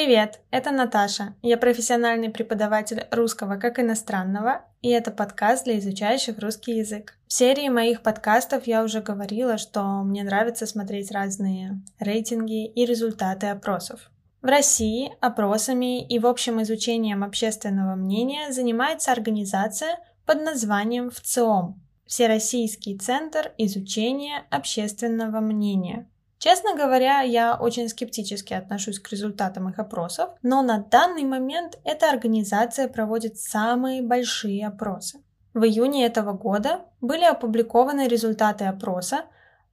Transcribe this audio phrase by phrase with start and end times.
[0.00, 1.34] Привет, это Наташа.
[1.42, 7.18] Я профессиональный преподаватель русского как иностранного, и это подкаст для изучающих русский язык.
[7.26, 13.48] В серии моих подкастов я уже говорила, что мне нравится смотреть разные рейтинги и результаты
[13.48, 14.12] опросов.
[14.40, 22.96] В России опросами и в общем изучением общественного мнения занимается организация под названием ВЦИОМ– Всероссийский
[22.96, 26.06] центр изучения общественного мнения–
[26.38, 32.10] Честно говоря, я очень скептически отношусь к результатам их опросов, но на данный момент эта
[32.10, 35.20] организация проводит самые большие опросы.
[35.52, 39.24] В июне этого года были опубликованы результаты опроса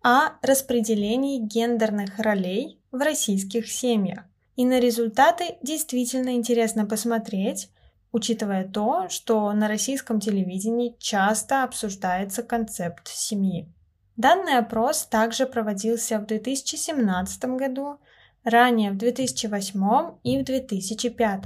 [0.01, 4.23] о распределении гендерных ролей в российских семьях.
[4.55, 7.69] И на результаты действительно интересно посмотреть,
[8.11, 13.67] учитывая то, что на российском телевидении часто обсуждается концепт семьи.
[14.17, 17.99] Данный опрос также проводился в 2017 году,
[18.43, 21.43] ранее в 2008 и в 2005.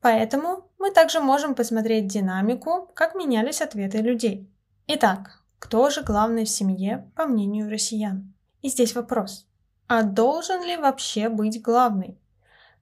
[0.00, 4.50] Поэтому мы также можем посмотреть динамику, как менялись ответы людей.
[4.86, 8.34] Итак, кто же главный в семье, по мнению россиян?
[8.60, 9.46] И здесь вопрос.
[9.86, 12.18] А должен ли вообще быть главный?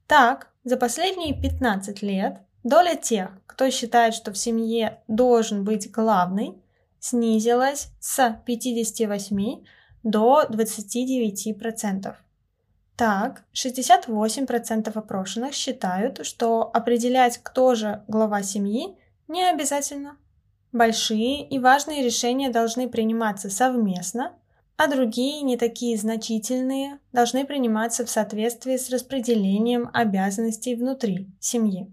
[0.08, 6.61] Так, за последние 15 лет доля тех, кто считает, что в семье должен быть главный,
[7.03, 9.64] снизилась с 58
[10.05, 12.14] до 29%.
[12.97, 20.17] Так, 68% опрошенных считают, что определять, кто же глава семьи, не обязательно.
[20.70, 24.34] Большие и важные решения должны приниматься совместно,
[24.77, 31.92] а другие, не такие значительные, должны приниматься в соответствии с распределением обязанностей внутри семьи.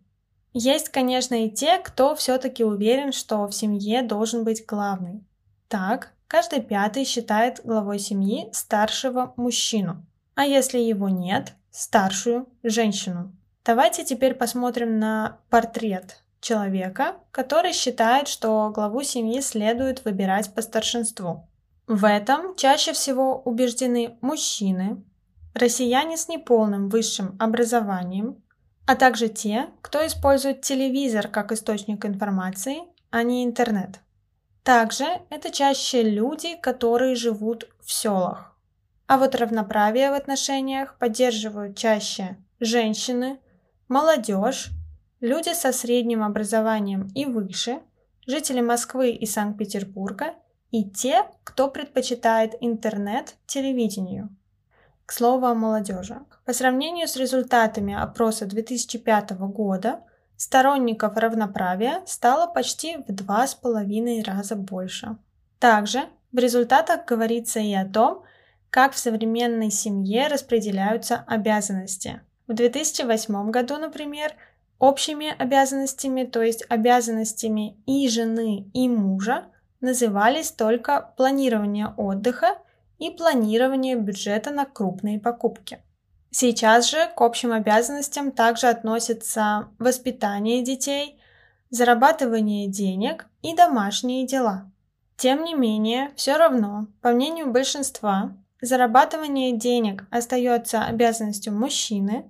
[0.54, 5.24] Есть, конечно, и те, кто все-таки уверен, что в семье должен быть главный.
[5.68, 13.32] Так, каждый пятый считает главой семьи старшего мужчину, а если его нет, старшую женщину.
[13.64, 21.48] Давайте теперь посмотрим на портрет человека, который считает, что главу семьи следует выбирать по старшинству.
[21.86, 25.04] В этом чаще всего убеждены мужчины,
[25.54, 28.42] россияне с неполным высшим образованием,
[28.90, 32.80] а также те, кто использует телевизор как источник информации,
[33.12, 34.00] а не интернет.
[34.64, 38.58] Также это чаще люди, которые живут в селах.
[39.06, 43.38] А вот равноправие в отношениях поддерживают чаще женщины,
[43.90, 44.72] молодежь,
[45.20, 47.82] люди со средним образованием и выше,
[48.26, 50.34] жители Москвы и Санкт-Петербурга
[50.72, 54.36] и те, кто предпочитает интернет телевидению.
[55.10, 56.20] К слову о молодежи.
[56.46, 60.02] По сравнению с результатами опроса 2005 года,
[60.38, 65.18] сторонников равноправия стало почти в два с половиной раза больше.
[65.58, 68.22] Также в результатах говорится и о том,
[68.70, 72.22] как в современной семье распределяются обязанности.
[72.46, 74.34] В 2008 году, например,
[74.78, 79.46] общими обязанностями, то есть обязанностями и жены, и мужа,
[79.82, 82.60] назывались только планирование отдыха
[83.00, 85.80] и планирование бюджета на крупные покупки.
[86.32, 91.20] Сейчас же к общим обязанностям также относятся воспитание детей,
[91.72, 94.72] зарабатывание денег и домашние дела.
[95.18, 102.30] Тем не менее, все равно, по мнению большинства, зарабатывание денег остается обязанностью мужчины,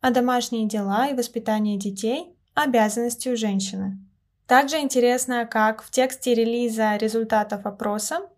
[0.00, 3.98] а домашние дела и воспитание детей– обязанностью женщины.
[4.46, 8.28] Также интересно, как в тексте релиза результатов опроса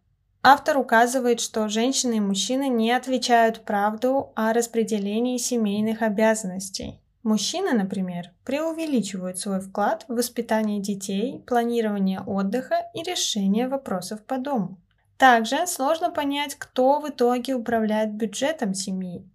[0.46, 7.00] Автор указывает, что женщины и мужчины не отвечают правду о распределении семейных обязанностей.
[7.22, 14.76] Мужчины, например, преувеличивают свой вклад в воспитание детей, планирование отдыха и решение вопросов по дому.
[15.16, 19.26] Также сложно понять, кто в итоге управляет бюджетом семьи.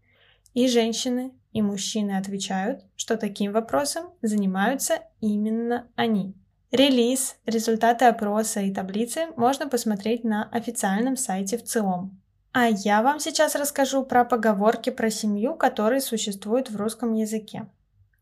[0.53, 6.35] И женщины, и мужчины отвечают, что таким вопросом занимаются именно они.
[6.71, 12.21] Релиз, результаты опроса и таблицы можно посмотреть на официальном сайте в ЦИОМ.
[12.51, 17.67] А я вам сейчас расскажу про поговорки про семью, которые существуют в русском языке.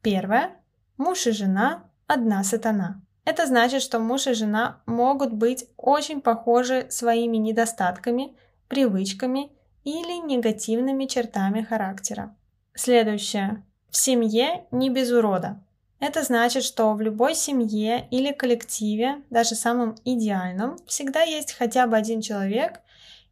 [0.01, 0.51] Первое.
[0.97, 3.01] Муж и жена– одна сатана.
[3.25, 8.37] Это значит, что муж и жена могут быть очень похожи своими недостатками,
[8.69, 9.51] привычками
[9.83, 12.33] или негативными чертами характера.
[12.73, 13.65] Следующее.
[13.89, 15.61] В семье не без урода.
[15.99, 21.97] Это значит, что в любой семье или коллективе, даже самом идеальном, всегда есть хотя бы
[21.97, 22.81] один человек,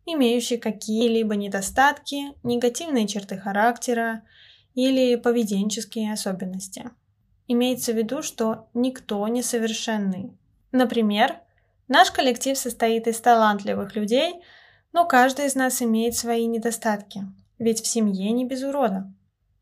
[0.05, 4.23] имеющий какие-либо недостатки, негативные черты характера
[4.73, 6.89] или поведенческие особенности.
[7.47, 10.31] Имеется в виду, что никто не совершенный.
[10.71, 11.39] Например,
[11.87, 14.41] наш коллектив состоит из талантливых людей,
[14.91, 17.21] но каждый из нас имеет свои недостатки,
[17.59, 19.13] ведь в семье не без урода.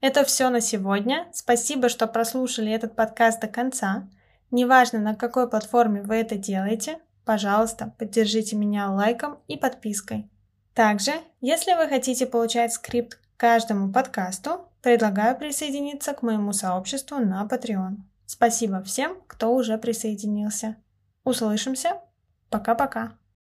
[0.04, 1.28] Это все на сегодня.
[1.32, 4.10] Спасибо, что прослушали этот подкаст до конца.
[4.52, 10.30] Неважно, на какой платформе вы это делаете, пожалуйста, поддержите меня лайком и подпиской.
[10.74, 17.48] Также, если вы хотите получать скрипт к каждому подкасту, предлагаю присоединиться к моему сообществу на
[17.50, 17.96] Patreon.
[18.26, 20.76] Спасибо всем, кто уже присоединился.
[21.24, 22.02] Услышимся.
[22.50, 23.14] Пока-пока.